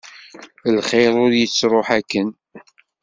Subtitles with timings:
[0.75, 2.29] Lxir ur yettruḥ akken.